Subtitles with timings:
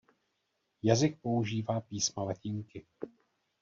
[0.83, 2.85] Jazyk používá písma latinky.